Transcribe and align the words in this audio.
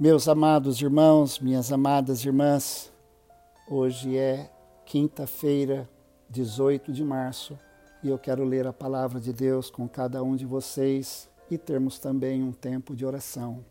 Meus 0.00 0.28
amados 0.28 0.80
irmãos, 0.80 1.40
minhas 1.40 1.72
amadas 1.72 2.24
irmãs, 2.24 2.92
hoje 3.68 4.16
é 4.16 4.48
quinta-feira, 4.86 5.90
18 6.30 6.92
de 6.92 7.02
março, 7.02 7.58
e 8.00 8.08
eu 8.08 8.16
quero 8.16 8.44
ler 8.44 8.64
a 8.68 8.72
palavra 8.72 9.18
de 9.18 9.32
Deus 9.32 9.70
com 9.70 9.88
cada 9.88 10.22
um 10.22 10.36
de 10.36 10.46
vocês 10.46 11.28
e 11.50 11.58
termos 11.58 11.98
também 11.98 12.44
um 12.44 12.52
tempo 12.52 12.94
de 12.94 13.04
oração. 13.04 13.64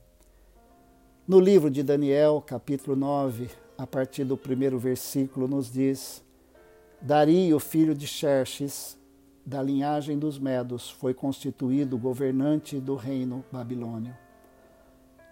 No 1.26 1.40
livro 1.40 1.72
de 1.72 1.82
Daniel, 1.82 2.44
capítulo 2.46 2.98
9, 2.98 3.50
a 3.78 3.88
partir 3.88 4.26
do 4.26 4.36
primeiro 4.36 4.78
versículo, 4.78 5.48
nos 5.48 5.72
diz: 5.72 6.22
Dario, 7.02 7.58
filho 7.58 7.96
de 7.96 8.06
Xerxes, 8.06 8.98
da 9.46 9.64
linhagem 9.64 10.20
dos 10.20 10.38
Medos, 10.38 10.90
foi 10.90 11.14
constituído 11.14 11.98
governante 11.98 12.82
do 12.82 12.98
reino 12.98 13.46
babilônio. 13.50 14.27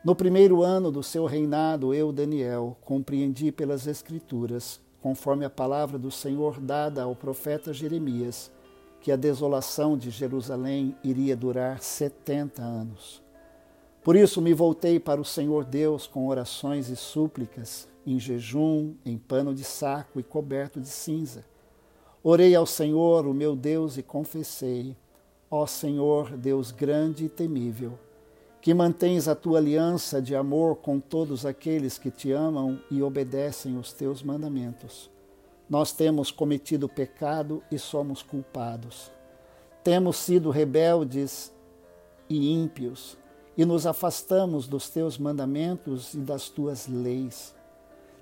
No 0.06 0.16
primeiro 0.16 0.62
ano 0.62 0.92
do 0.92 1.02
seu 1.02 1.26
reinado, 1.26 1.92
eu, 1.92 2.12
Daniel, 2.12 2.78
compreendi 2.82 3.52
pelas 3.52 3.88
Escrituras, 3.88 4.80
conforme 5.02 5.44
a 5.44 5.50
palavra 5.50 5.98
do 5.98 6.12
Senhor 6.12 6.60
dada 6.60 7.02
ao 7.02 7.16
profeta 7.16 7.74
Jeremias, 7.74 8.52
que 9.02 9.12
a 9.12 9.16
desolação 9.16 9.98
de 9.98 10.12
Jerusalém 10.12 10.96
iria 11.04 11.36
durar 11.36 11.82
setenta 11.82 12.62
anos. 12.62 13.20
Por 14.04 14.16
isso 14.16 14.44
me 14.44 14.54
voltei 14.54 15.00
para 15.00 15.20
o 15.20 15.26
Senhor 15.26 15.66
Deus 15.66 16.06
com 16.06 16.28
orações 16.28 16.88
e 16.90 16.96
súplicas, 16.96 17.88
em 18.06 18.20
jejum, 18.20 18.94
em 19.04 19.18
pano 19.18 19.56
de 19.56 19.64
saco 19.64 20.20
e 20.20 20.24
coberto 20.24 20.80
de 20.80 20.88
cinza. 20.88 21.44
Orei 22.22 22.54
ao 22.54 22.68
Senhor, 22.68 23.26
o 23.26 23.34
meu 23.34 23.56
Deus, 23.56 23.98
e 23.98 24.04
confessei: 24.04 24.96
Ó 25.50 25.66
Senhor, 25.66 26.38
Deus 26.38 26.70
grande 26.70 27.26
e 27.26 27.30
temível, 27.30 27.98
que 28.66 28.74
mantens 28.74 29.28
a 29.28 29.36
tua 29.36 29.60
aliança 29.60 30.20
de 30.20 30.36
amor 30.36 30.78
com 30.78 31.00
todos 31.00 31.46
aqueles 31.46 32.00
que 32.00 32.10
te 32.10 32.32
amam 32.32 32.80
e 32.90 33.00
obedecem 33.04 33.78
os 33.78 33.94
teus 33.94 34.24
mandamentos. 34.24 35.08
Nós 35.70 35.94
temos 35.94 36.32
cometido 36.32 36.90
pecado 36.90 37.62
e 37.70 37.78
somos 37.78 38.24
culpados. 38.24 39.12
Temos 39.84 40.18
sido 40.18 40.50
rebeldes 40.50 41.54
e 42.28 42.54
ímpios 42.54 43.16
e 43.56 43.64
nos 43.64 43.86
afastamos 43.86 44.68
dos 44.68 44.90
teus 44.90 45.16
mandamentos 45.20 46.16
e 46.16 46.18
das 46.18 46.50
tuas 46.50 46.88
leis. 46.88 47.54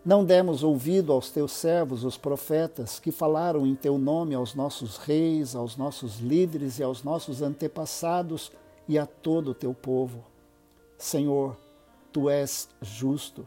Não 0.03 0.25
demos 0.25 0.61
ouvido 0.61 1.14
aos 1.14 1.30
teus 1.30 1.53
servos, 1.53 2.03
os 2.03 2.17
profetas, 2.17 2.99
que 2.99 3.14
falaram 3.14 3.66
em 3.66 3.75
teu 3.75 3.97
nome 3.97 4.36
aos 4.36 4.53
nossos 4.55 4.97
reis, 4.97 5.55
aos 5.55 5.77
nossos 5.77 6.19
líderes 6.19 6.80
e 6.80 6.83
aos 6.83 7.02
nossos 7.02 7.41
antepassados 7.41 8.52
e 8.89 8.99
a 8.99 9.05
todo 9.05 9.52
o 9.52 9.55
teu 9.55 9.73
povo. 9.73 10.33
Senhor, 11.03 11.57
tu 12.13 12.29
és 12.29 12.69
justo. 12.81 13.45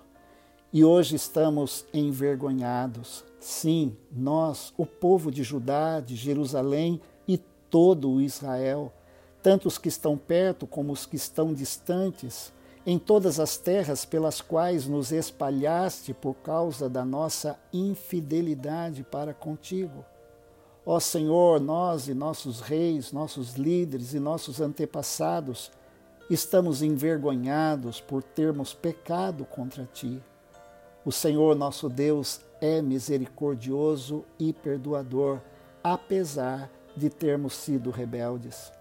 E 0.71 0.85
hoje 0.85 1.17
estamos 1.17 1.87
envergonhados. 1.93 3.25
Sim, 3.41 3.97
nós, 4.13 4.75
o 4.77 4.85
povo 4.85 5.31
de 5.31 5.43
Judá, 5.43 6.01
de 6.01 6.17
Jerusalém 6.17 7.01
e 7.27 7.39
todo 7.71 8.11
o 8.11 8.21
Israel, 8.21 8.93
tanto 9.43 9.69
os 9.69 9.79
que 9.79 9.89
estão 9.89 10.19
perto 10.19 10.67
como 10.67 10.93
os 10.93 11.07
que 11.07 11.17
estão 11.17 11.55
distantes, 11.55 12.53
em 12.85 12.99
todas 12.99 13.41
as 13.41 13.57
terras 13.57 14.05
pelas 14.05 14.43
quais 14.43 14.87
nos 14.87 15.11
espalhaste 15.11 16.13
por 16.13 16.35
causa 16.35 16.91
da 16.91 17.07
nossa 17.07 17.59
infidelidade 17.73 19.03
para 19.03 19.33
contigo. 19.33 20.05
Ó 20.85 21.01
Senhor, 21.01 21.59
nós 21.59 22.07
e 22.07 22.13
nossos 22.13 22.61
reis, 22.61 23.13
nossos 23.13 23.55
líderes 23.55 24.13
e 24.13 24.21
nossos 24.21 24.61
antepassados, 24.61 25.73
estamos 26.35 26.83
envergonhados 26.83 28.01
por 28.01 28.23
termos 28.23 28.75
pecado 28.75 29.45
contra 29.45 29.85
ti. 29.85 30.23
O 31.05 31.13
Senhor 31.13 31.55
nosso 31.55 31.89
Deus 31.89 32.41
é 32.61 32.83
misericordioso 32.83 34.25
e 34.39 34.53
perdoador, 34.53 35.41
apesar 35.83 36.71
de 36.97 37.09
termos 37.09 37.55
sido 37.55 37.91
rebeldes. 37.91 38.73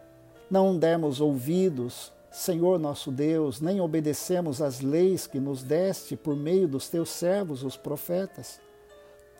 Não 0.50 0.78
demos 0.78 1.22
ouvidos, 1.22 2.12
Senhor 2.32 2.80
nosso 2.80 3.12
Deus, 3.12 3.62
nem 3.62 3.80
obedecemos 3.80 4.62
às 4.62 4.82
leis 4.82 5.28
que 5.28 5.40
nos 5.40 5.62
deste 5.62 6.16
por 6.16 6.36
meio 6.36 6.68
dos 6.68 6.90
teus 6.90 7.10
servos, 7.10 7.64
os 7.64 7.78
profetas. 7.78 8.60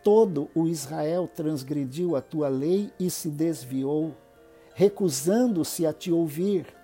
Todo 0.02 0.48
o 0.54 0.68
Israel 0.68 1.28
transgrediu 1.34 2.14
a 2.14 2.20
tua 2.20 2.48
lei 2.48 2.92
e 2.98 3.10
se 3.10 3.28
desviou, 3.28 4.14
recusando-se 4.74 5.84
a 5.84 5.92
te 5.92 6.12
ouvir. 6.12 6.75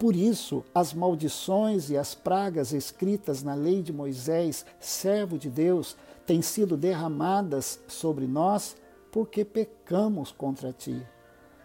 Por 0.00 0.16
isso, 0.16 0.64
as 0.74 0.94
maldições 0.94 1.90
e 1.90 1.96
as 1.98 2.14
pragas 2.14 2.72
escritas 2.72 3.42
na 3.42 3.52
lei 3.52 3.82
de 3.82 3.92
Moisés, 3.92 4.64
servo 4.80 5.36
de 5.36 5.50
Deus, 5.50 5.94
têm 6.24 6.40
sido 6.40 6.74
derramadas 6.74 7.78
sobre 7.86 8.26
nós 8.26 8.74
porque 9.12 9.44
pecamos 9.44 10.32
contra 10.32 10.72
ti. 10.72 11.06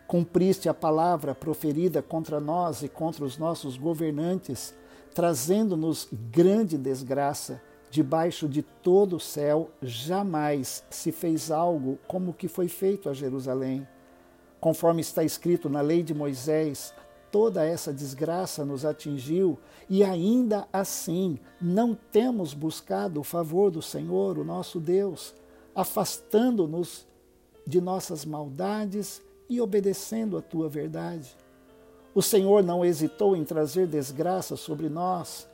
Cumpriste 0.06 0.68
a 0.68 0.74
palavra 0.74 1.34
proferida 1.34 2.02
contra 2.02 2.42
nós 2.42 2.84
e 2.84 2.90
contra 2.90 3.24
os 3.24 3.38
nossos 3.38 3.78
governantes, 3.78 4.76
trazendo-nos 5.14 6.10
grande 6.12 6.78
desgraça. 6.78 7.62
Debaixo 7.90 8.50
de 8.50 8.62
todo 8.62 9.16
o 9.16 9.20
céu 9.20 9.70
jamais 9.82 10.84
se 10.90 11.14
fez 11.14 11.52
algo 11.52 11.98
como 12.06 12.32
o 12.32 12.34
que 12.34 12.50
foi 12.50 12.68
feito 12.68 13.08
a 13.08 13.14
Jerusalém. 13.14 13.88
Conforme 14.60 15.00
está 15.00 15.24
escrito 15.24 15.70
na 15.70 15.80
lei 15.80 16.04
de 16.04 16.14
Moisés, 16.14 16.94
toda 17.32 17.66
essa 17.66 17.94
desgraça 17.94 18.64
nos 18.64 18.86
atingiu 18.86 19.58
e 19.90 20.04
ainda 20.04 20.68
assim 20.72 21.40
não 21.62 21.94
temos 21.94 22.54
buscado 22.54 23.20
o 23.20 23.24
favor 23.24 23.70
do 23.70 23.82
Senhor, 23.82 24.38
o 24.38 24.44
nosso 24.44 24.80
Deus, 24.80 25.34
afastando-nos 25.74 27.06
de 27.66 27.82
nossas 27.82 28.26
maldades 28.26 29.22
e 29.50 29.60
obedecendo 29.60 30.38
a 30.38 30.42
tua 30.42 30.70
verdade. 30.70 31.36
O 32.14 32.22
Senhor 32.22 32.64
não 32.64 32.86
hesitou 32.86 33.36
em 33.36 33.44
trazer 33.44 33.88
desgraça 33.88 34.56
sobre 34.56 34.88
nós, 34.88 35.48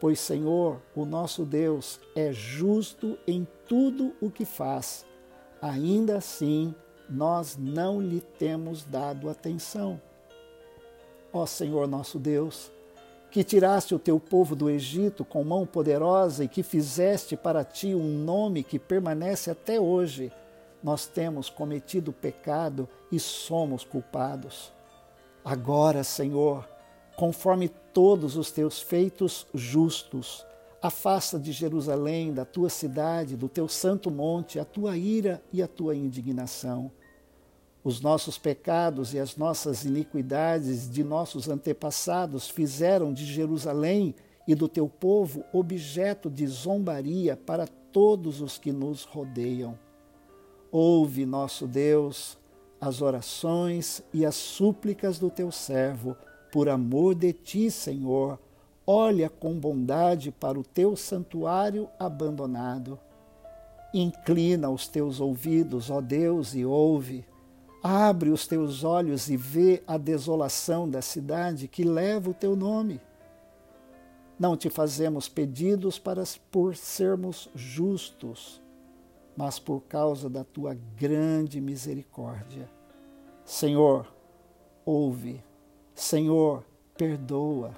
pois, 0.00 0.18
Senhor, 0.18 0.80
o 0.94 1.04
nosso 1.04 1.44
Deus 1.44 2.00
é 2.14 2.32
justo 2.32 3.18
em 3.26 3.46
tudo 3.68 4.14
o 4.20 4.30
que 4.30 4.44
faz. 4.44 5.04
Ainda 5.60 6.16
assim, 6.16 6.74
nós 7.08 7.56
não 7.58 8.00
lhe 8.00 8.20
temos 8.20 8.84
dado 8.84 9.28
atenção 9.28 10.00
ó 11.36 11.46
Senhor 11.46 11.86
nosso 11.86 12.18
Deus, 12.18 12.70
que 13.30 13.44
tiraste 13.44 13.94
o 13.94 13.98
teu 13.98 14.18
povo 14.18 14.56
do 14.56 14.70
Egito 14.70 15.24
com 15.24 15.44
mão 15.44 15.66
poderosa 15.66 16.44
e 16.44 16.48
que 16.48 16.62
fizeste 16.62 17.36
para 17.36 17.64
ti 17.64 17.94
um 17.94 18.24
nome 18.24 18.62
que 18.62 18.78
permanece 18.78 19.50
até 19.50 19.78
hoje, 19.80 20.32
nós 20.82 21.06
temos 21.06 21.50
cometido 21.50 22.12
pecado 22.12 22.88
e 23.10 23.18
somos 23.18 23.84
culpados. 23.84 24.72
Agora, 25.44 26.02
Senhor, 26.02 26.68
conforme 27.16 27.68
todos 27.68 28.36
os 28.36 28.50
teus 28.50 28.80
feitos 28.80 29.46
justos, 29.54 30.46
afasta 30.80 31.38
de 31.38 31.52
Jerusalém, 31.52 32.32
da 32.32 32.44
tua 32.44 32.68
cidade, 32.68 33.36
do 33.36 33.48
teu 33.48 33.68
santo 33.68 34.10
monte, 34.10 34.58
a 34.58 34.64
tua 34.64 34.96
ira 34.96 35.42
e 35.52 35.62
a 35.62 35.68
tua 35.68 35.94
indignação 35.94 36.90
os 37.86 38.00
nossos 38.00 38.36
pecados 38.36 39.14
e 39.14 39.18
as 39.20 39.36
nossas 39.36 39.84
iniquidades 39.84 40.90
de 40.90 41.04
nossos 41.04 41.48
antepassados 41.48 42.48
fizeram 42.48 43.12
de 43.12 43.24
Jerusalém 43.24 44.12
e 44.44 44.56
do 44.56 44.68
teu 44.68 44.88
povo 44.88 45.44
objeto 45.52 46.28
de 46.28 46.44
zombaria 46.48 47.36
para 47.36 47.64
todos 47.92 48.40
os 48.40 48.58
que 48.58 48.72
nos 48.72 49.04
rodeiam. 49.04 49.78
Ouve, 50.72 51.24
nosso 51.24 51.64
Deus, 51.68 52.36
as 52.80 53.00
orações 53.00 54.02
e 54.12 54.26
as 54.26 54.34
súplicas 54.34 55.20
do 55.20 55.30
teu 55.30 55.52
servo, 55.52 56.16
por 56.50 56.68
amor 56.68 57.14
de 57.14 57.32
ti, 57.32 57.70
Senhor. 57.70 58.36
Olha 58.84 59.30
com 59.30 59.54
bondade 59.54 60.32
para 60.32 60.58
o 60.58 60.64
teu 60.64 60.96
santuário 60.96 61.88
abandonado. 62.00 62.98
Inclina 63.94 64.68
os 64.68 64.88
teus 64.88 65.20
ouvidos, 65.20 65.88
ó 65.88 66.00
Deus, 66.00 66.52
e 66.52 66.64
ouve 66.64 67.24
Abre 67.82 68.30
os 68.30 68.46
teus 68.46 68.82
olhos 68.84 69.28
e 69.28 69.36
vê 69.36 69.82
a 69.86 69.96
desolação 69.96 70.88
da 70.88 71.00
cidade 71.00 71.68
que 71.68 71.84
leva 71.84 72.30
o 72.30 72.34
teu 72.34 72.56
nome. 72.56 73.00
Não 74.38 74.56
te 74.56 74.68
fazemos 74.68 75.28
pedidos 75.28 75.98
para 75.98 76.22
por 76.50 76.76
sermos 76.76 77.48
justos, 77.54 78.60
mas 79.36 79.58
por 79.58 79.80
causa 79.82 80.28
da 80.28 80.44
tua 80.44 80.76
grande 80.96 81.60
misericórdia. 81.60 82.68
Senhor, 83.44 84.12
ouve. 84.84 85.42
Senhor, 85.94 86.64
perdoa. 86.98 87.74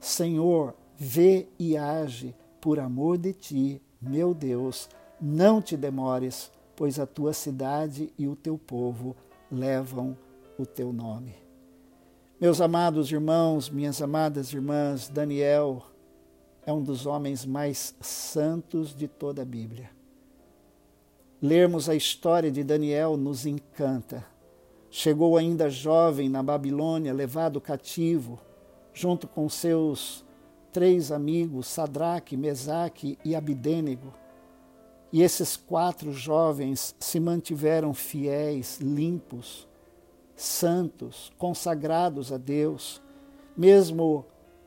Senhor, 0.00 0.74
vê 0.96 1.48
e 1.58 1.76
age 1.76 2.34
por 2.60 2.78
amor 2.78 3.16
de 3.16 3.32
ti, 3.32 3.82
meu 4.00 4.34
Deus. 4.34 4.88
Não 5.20 5.62
te 5.62 5.76
demores, 5.76 6.50
pois 6.76 6.98
a 6.98 7.06
tua 7.06 7.32
cidade 7.32 8.12
e 8.18 8.26
o 8.26 8.36
teu 8.36 8.58
povo 8.58 9.16
levam 9.54 10.16
o 10.58 10.66
teu 10.66 10.92
nome. 10.92 11.34
Meus 12.40 12.60
amados 12.60 13.10
irmãos, 13.10 13.70
minhas 13.70 14.02
amadas 14.02 14.52
irmãs, 14.52 15.08
Daniel 15.08 15.82
é 16.66 16.72
um 16.72 16.82
dos 16.82 17.06
homens 17.06 17.46
mais 17.46 17.94
santos 18.00 18.94
de 18.94 19.06
toda 19.06 19.42
a 19.42 19.44
Bíblia. 19.44 19.90
Lermos 21.40 21.88
a 21.88 21.94
história 21.94 22.50
de 22.50 22.64
Daniel 22.64 23.16
nos 23.16 23.46
encanta. 23.46 24.24
Chegou 24.90 25.36
ainda 25.36 25.68
jovem 25.68 26.28
na 26.28 26.42
Babilônia, 26.42 27.12
levado 27.12 27.60
cativo, 27.60 28.40
junto 28.92 29.26
com 29.28 29.48
seus 29.48 30.24
três 30.72 31.12
amigos, 31.12 31.66
Sadraque, 31.66 32.36
Mesaque 32.36 33.18
e 33.24 33.34
Abidênego. 33.34 34.12
E 35.14 35.22
esses 35.22 35.56
quatro 35.56 36.12
jovens 36.12 36.92
se 36.98 37.20
mantiveram 37.20 37.94
fiéis, 37.94 38.80
limpos, 38.80 39.64
santos, 40.34 41.30
consagrados 41.38 42.32
a 42.32 42.36
Deus, 42.36 43.00
mesmo 43.56 44.24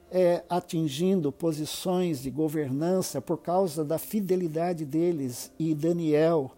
é, 0.10 0.46
atingindo 0.50 1.34
posições 1.34 2.22
de 2.22 2.32
governança 2.32 3.20
por 3.20 3.40
causa 3.40 3.84
da 3.84 3.98
fidelidade 3.98 4.86
deles. 4.86 5.52
E 5.60 5.76
Daniel, 5.76 6.52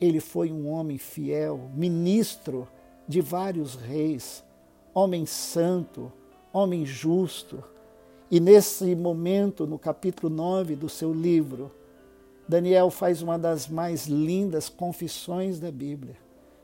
ele 0.00 0.20
foi 0.20 0.52
um 0.52 0.68
homem 0.68 0.96
fiel, 0.96 1.68
ministro 1.74 2.68
de 3.08 3.20
vários 3.20 3.74
reis, 3.74 4.44
homem 4.94 5.26
santo, 5.26 6.12
homem 6.52 6.86
justo. 6.86 7.60
E 8.30 8.38
nesse 8.38 8.94
momento, 8.94 9.66
no 9.66 9.80
capítulo 9.80 10.32
9 10.32 10.76
do 10.76 10.88
seu 10.88 11.12
livro, 11.12 11.72
Daniel 12.48 12.90
faz 12.90 13.22
uma 13.22 13.38
das 13.38 13.68
mais 13.68 14.06
lindas 14.06 14.68
confissões 14.68 15.58
da 15.58 15.70
Bíblia. 15.70 16.16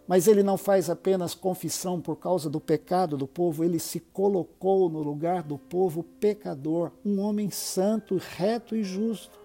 Mas 0.07 0.27
ele 0.27 0.43
não 0.43 0.57
faz 0.57 0.89
apenas 0.89 1.35
confissão 1.35 2.01
por 2.01 2.17
causa 2.17 2.49
do 2.49 2.59
pecado 2.59 3.17
do 3.17 3.27
povo, 3.27 3.63
ele 3.63 3.79
se 3.79 4.01
colocou 4.01 4.89
no 4.89 5.03
lugar 5.03 5.43
do 5.43 5.59
povo 5.59 6.03
pecador, 6.03 6.91
um 7.05 7.21
homem 7.21 7.51
santo, 7.51 8.17
reto 8.17 8.75
e 8.75 8.83
justo. 8.83 9.39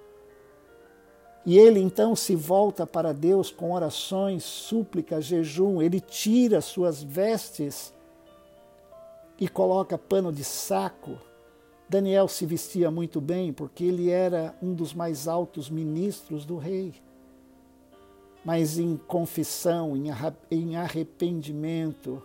E 1.46 1.60
ele 1.60 1.82
então 1.82 2.16
se 2.16 2.34
volta 2.34 2.88
para 2.88 3.14
Deus 3.14 3.52
com 3.52 3.74
orações, 3.74 4.44
súplicas, 4.44 5.26
jejum, 5.26 5.82
ele 5.82 6.00
tira 6.00 6.62
suas 6.62 7.04
vestes 7.04 7.94
e 9.38 9.50
coloca 9.50 9.98
pano 9.98 10.32
de 10.32 10.46
saco. 10.46 11.18
Daniel 11.94 12.28
se 12.28 12.46
vestia 12.46 12.90
muito 12.90 13.22
bem 13.22 13.54
porque 13.54 13.84
ele 13.84 14.10
era 14.10 14.56
um 14.62 14.74
dos 14.74 14.94
mais 14.94 15.28
altos 15.28 15.70
ministros 15.70 16.46
do 16.46 16.58
rei 16.58 16.94
mas 18.44 18.78
em 18.78 18.98
confissão, 18.98 19.94
em 20.52 20.76
arrependimento, 20.76 22.22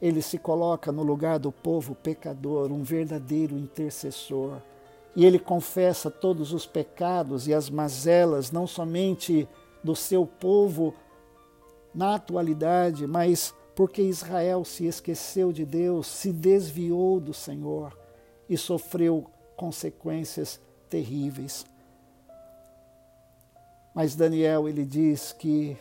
ele 0.00 0.20
se 0.20 0.36
coloca 0.36 0.92
no 0.92 1.02
lugar 1.02 1.38
do 1.38 1.50
povo 1.50 1.94
pecador, 1.94 2.70
um 2.70 2.82
verdadeiro 2.82 3.56
intercessor. 3.56 4.60
E 5.16 5.24
ele 5.24 5.38
confessa 5.38 6.10
todos 6.10 6.52
os 6.52 6.66
pecados 6.66 7.48
e 7.48 7.54
as 7.54 7.70
mazelas, 7.70 8.50
não 8.50 8.66
somente 8.66 9.48
do 9.82 9.96
seu 9.96 10.26
povo 10.26 10.92
na 11.94 12.16
atualidade, 12.16 13.06
mas 13.06 13.54
porque 13.74 14.02
Israel 14.02 14.62
se 14.64 14.84
esqueceu 14.84 15.52
de 15.52 15.64
Deus, 15.64 16.06
se 16.06 16.32
desviou 16.32 17.18
do 17.18 17.32
Senhor 17.32 18.03
e 18.48 18.56
sofreu 18.56 19.30
consequências 19.56 20.60
terríveis. 20.88 21.64
Mas 23.94 24.16
Daniel, 24.16 24.68
ele 24.68 24.84
diz 24.84 25.32
que 25.32 25.76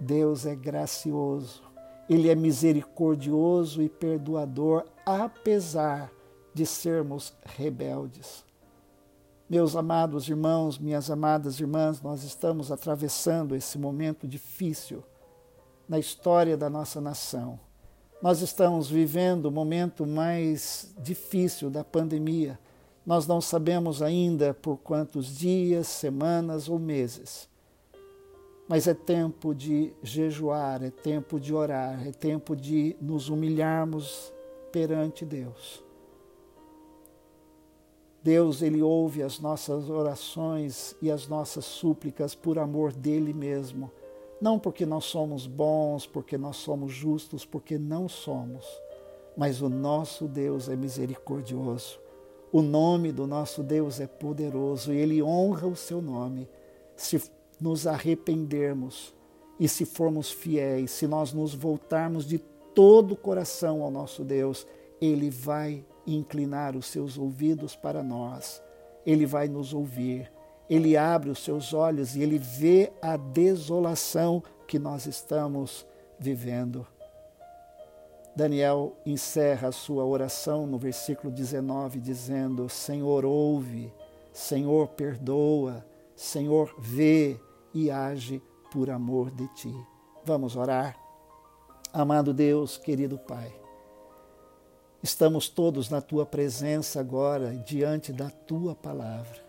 Deus 0.00 0.44
é 0.46 0.54
gracioso, 0.54 1.62
ele 2.08 2.28
é 2.28 2.34
misericordioso 2.34 3.82
e 3.82 3.88
perdoador, 3.88 4.84
apesar 5.04 6.12
de 6.52 6.66
sermos 6.66 7.34
rebeldes. 7.44 8.44
Meus 9.48 9.76
amados 9.76 10.28
irmãos, 10.28 10.76
minhas 10.76 11.08
amadas 11.08 11.60
irmãs, 11.60 12.02
nós 12.02 12.24
estamos 12.24 12.72
atravessando 12.72 13.54
esse 13.54 13.78
momento 13.78 14.26
difícil 14.26 15.04
na 15.88 16.00
história 16.00 16.56
da 16.56 16.68
nossa 16.68 17.00
nação. 17.00 17.60
Nós 18.26 18.42
estamos 18.42 18.90
vivendo 18.90 19.46
o 19.46 19.52
momento 19.52 20.04
mais 20.04 20.92
difícil 20.98 21.70
da 21.70 21.84
pandemia 21.84 22.58
nós 23.06 23.24
não 23.24 23.40
sabemos 23.40 24.02
ainda 24.02 24.52
por 24.52 24.78
quantos 24.78 25.38
dias, 25.38 25.86
semanas 25.86 26.68
ou 26.68 26.76
meses. 26.76 27.48
Mas 28.68 28.88
é 28.88 28.94
tempo 28.94 29.54
de 29.54 29.92
jejuar, 30.02 30.82
é 30.82 30.90
tempo 30.90 31.38
de 31.38 31.54
orar, 31.54 32.04
é 32.04 32.10
tempo 32.10 32.56
de 32.56 32.96
nos 33.00 33.28
humilharmos 33.28 34.32
perante 34.72 35.24
Deus. 35.24 35.80
Deus, 38.24 38.60
Ele 38.60 38.82
ouve 38.82 39.22
as 39.22 39.38
nossas 39.38 39.88
orações 39.88 40.96
e 41.00 41.12
as 41.12 41.28
nossas 41.28 41.64
súplicas 41.64 42.34
por 42.34 42.58
amor 42.58 42.92
dele 42.92 43.32
mesmo. 43.32 43.88
Não 44.40 44.58
porque 44.58 44.84
nós 44.84 45.04
somos 45.04 45.46
bons, 45.46 46.06
porque 46.06 46.36
nós 46.36 46.56
somos 46.56 46.92
justos, 46.92 47.44
porque 47.44 47.78
não 47.78 48.08
somos, 48.08 48.66
mas 49.36 49.62
o 49.62 49.68
nosso 49.68 50.28
Deus 50.28 50.68
é 50.68 50.76
misericordioso. 50.76 51.98
O 52.52 52.62
nome 52.62 53.12
do 53.12 53.26
nosso 53.26 53.62
Deus 53.62 53.98
é 54.00 54.06
poderoso 54.06 54.92
e 54.92 54.96
ele 54.96 55.22
honra 55.22 55.66
o 55.66 55.76
seu 55.76 56.00
nome. 56.00 56.48
Se 56.94 57.20
nos 57.60 57.86
arrependermos 57.86 59.14
e 59.58 59.68
se 59.68 59.84
formos 59.84 60.30
fiéis, 60.30 60.90
se 60.90 61.06
nós 61.06 61.32
nos 61.32 61.54
voltarmos 61.54 62.26
de 62.26 62.38
todo 62.74 63.12
o 63.12 63.16
coração 63.16 63.82
ao 63.82 63.90
nosso 63.90 64.22
Deus, 64.22 64.66
ele 65.00 65.30
vai 65.30 65.84
inclinar 66.06 66.76
os 66.76 66.86
seus 66.86 67.18
ouvidos 67.18 67.74
para 67.74 68.02
nós. 68.02 68.62
Ele 69.04 69.26
vai 69.26 69.48
nos 69.48 69.72
ouvir. 69.72 70.30
Ele 70.68 70.96
abre 70.96 71.30
os 71.30 71.38
seus 71.38 71.72
olhos 71.72 72.16
e 72.16 72.22
ele 72.22 72.38
vê 72.38 72.92
a 73.00 73.16
desolação 73.16 74.42
que 74.66 74.78
nós 74.78 75.06
estamos 75.06 75.86
vivendo. 76.18 76.86
Daniel 78.34 78.94
encerra 79.06 79.68
a 79.68 79.72
sua 79.72 80.04
oração 80.04 80.66
no 80.66 80.76
versículo 80.76 81.32
19, 81.32 82.00
dizendo: 82.00 82.68
Senhor, 82.68 83.24
ouve, 83.24 83.90
Senhor, 84.30 84.88
perdoa, 84.88 85.86
Senhor, 86.14 86.74
vê 86.78 87.40
e 87.72 87.90
age 87.90 88.42
por 88.70 88.90
amor 88.90 89.30
de 89.30 89.48
ti. 89.54 89.74
Vamos 90.22 90.54
orar. 90.54 90.98
Amado 91.92 92.34
Deus, 92.34 92.76
querido 92.76 93.16
Pai, 93.18 93.50
estamos 95.02 95.48
todos 95.48 95.88
na 95.88 96.02
tua 96.02 96.26
presença 96.26 97.00
agora, 97.00 97.56
diante 97.56 98.12
da 98.12 98.28
tua 98.28 98.74
palavra. 98.74 99.45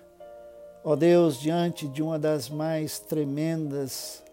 Ó 0.89 0.95
Deus, 0.95 1.37
diante 1.37 1.85
de 1.85 2.01
uma 2.01 2.17
das 2.17 2.49
mais 2.49 2.97
tremendas 2.97 4.23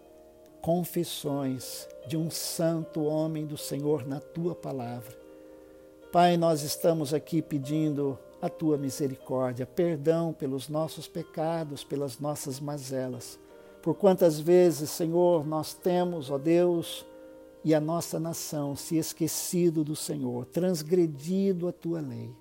confissões 0.61 1.85
de 2.07 2.15
um 2.15 2.31
santo 2.31 3.03
homem 3.03 3.45
do 3.45 3.57
Senhor 3.57 4.07
na 4.07 4.21
tua 4.21 4.55
palavra. 4.55 5.13
Pai, 6.13 6.37
nós 6.37 6.63
estamos 6.63 7.13
aqui 7.13 7.41
pedindo 7.41 8.17
a 8.41 8.47
tua 8.47 8.77
misericórdia, 8.77 9.65
perdão 9.65 10.31
pelos 10.31 10.69
nossos 10.69 11.09
pecados, 11.09 11.83
pelas 11.83 12.19
nossas 12.19 12.57
mazelas. 12.57 13.37
Por 13.81 13.95
quantas 13.95 14.39
vezes, 14.39 14.89
Senhor, 14.91 15.45
nós 15.45 15.73
temos, 15.73 16.31
ó 16.31 16.37
Deus, 16.37 17.05
e 17.65 17.75
a 17.75 17.81
nossa 17.81 18.17
nação 18.17 18.77
se 18.77 18.95
esquecido 18.95 19.83
do 19.83 19.93
Senhor, 19.93 20.45
transgredido 20.45 21.67
a 21.67 21.73
tua 21.73 21.99
lei. 21.99 22.31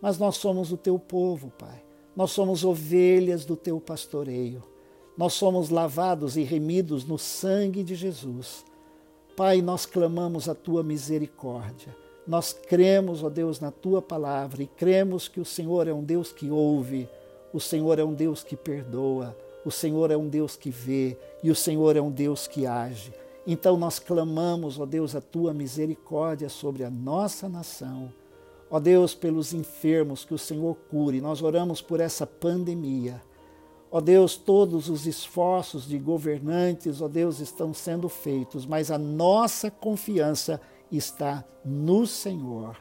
Mas 0.00 0.16
nós 0.16 0.36
somos 0.36 0.70
o 0.70 0.76
teu 0.76 0.96
povo, 0.96 1.52
Pai. 1.58 1.87
Nós 2.18 2.32
somos 2.32 2.64
ovelhas 2.64 3.44
do 3.44 3.54
teu 3.54 3.78
pastoreio. 3.78 4.60
Nós 5.16 5.34
somos 5.34 5.70
lavados 5.70 6.36
e 6.36 6.42
remidos 6.42 7.04
no 7.04 7.16
sangue 7.16 7.84
de 7.84 7.94
Jesus. 7.94 8.64
Pai, 9.36 9.62
nós 9.62 9.86
clamamos 9.86 10.48
a 10.48 10.54
tua 10.54 10.82
misericórdia. 10.82 11.96
Nós 12.26 12.52
cremos, 12.52 13.22
ó 13.22 13.30
Deus, 13.30 13.60
na 13.60 13.70
tua 13.70 14.02
palavra 14.02 14.64
e 14.64 14.66
cremos 14.66 15.28
que 15.28 15.38
o 15.38 15.44
Senhor 15.44 15.86
é 15.86 15.92
um 15.92 16.02
Deus 16.02 16.32
que 16.32 16.50
ouve, 16.50 17.08
o 17.52 17.60
Senhor 17.60 18.00
é 18.00 18.04
um 18.04 18.14
Deus 18.14 18.42
que 18.42 18.56
perdoa, 18.56 19.38
o 19.64 19.70
Senhor 19.70 20.10
é 20.10 20.16
um 20.16 20.28
Deus 20.28 20.56
que 20.56 20.70
vê 20.70 21.16
e 21.40 21.52
o 21.52 21.54
Senhor 21.54 21.96
é 21.96 22.00
um 22.00 22.10
Deus 22.10 22.48
que 22.48 22.66
age. 22.66 23.14
Então 23.46 23.76
nós 23.76 24.00
clamamos, 24.00 24.80
ó 24.80 24.84
Deus, 24.84 25.14
a 25.14 25.20
tua 25.20 25.54
misericórdia 25.54 26.48
sobre 26.48 26.82
a 26.82 26.90
nossa 26.90 27.48
nação. 27.48 28.12
Ó 28.70 28.78
Deus, 28.78 29.14
pelos 29.14 29.54
enfermos 29.54 30.24
que 30.24 30.34
o 30.34 30.38
Senhor 30.38 30.74
cure. 30.90 31.20
Nós 31.20 31.42
oramos 31.42 31.80
por 31.80 32.00
essa 32.00 32.26
pandemia. 32.26 33.22
Ó 33.90 34.00
Deus, 34.00 34.36
todos 34.36 34.90
os 34.90 35.06
esforços 35.06 35.88
de 35.88 35.98
governantes, 35.98 37.00
ó 37.00 37.08
Deus, 37.08 37.40
estão 37.40 37.72
sendo 37.72 38.08
feitos, 38.08 38.66
mas 38.66 38.90
a 38.90 38.98
nossa 38.98 39.70
confiança 39.70 40.60
está 40.92 41.42
no 41.64 42.06
Senhor. 42.06 42.76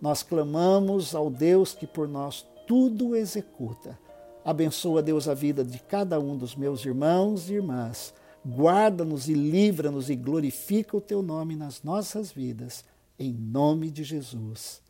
Nós 0.00 0.22
clamamos 0.22 1.14
ao 1.14 1.28
Deus 1.28 1.74
que 1.74 1.86
por 1.86 2.08
nós 2.08 2.46
tudo 2.66 3.14
executa. 3.14 3.98
Abençoa, 4.42 5.02
Deus, 5.02 5.28
a 5.28 5.34
vida 5.34 5.62
de 5.62 5.78
cada 5.78 6.18
um 6.18 6.36
dos 6.36 6.54
meus 6.54 6.84
irmãos 6.84 7.50
e 7.50 7.54
irmãs. 7.54 8.14
Guarda-nos 8.46 9.28
e 9.28 9.34
livra-nos 9.34 10.08
e 10.08 10.16
glorifica 10.16 10.96
o 10.96 11.00
teu 11.00 11.20
nome 11.20 11.56
nas 11.56 11.82
nossas 11.82 12.30
vidas. 12.30 12.84
Em 13.18 13.32
nome 13.32 13.90
de 13.90 14.04
Jesus. 14.04 14.85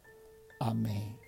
Amém. 0.60 1.25